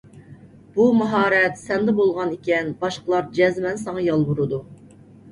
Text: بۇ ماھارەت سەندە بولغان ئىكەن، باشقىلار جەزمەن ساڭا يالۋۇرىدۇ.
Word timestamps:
بۇ 0.75 0.85
ماھارەت 0.99 1.59
سەندە 1.63 1.93
بولغان 1.99 2.31
ئىكەن، 2.35 2.71
باشقىلار 2.85 3.27
جەزمەن 3.41 3.77
ساڭا 3.83 4.05
يالۋۇرىدۇ. 4.07 4.61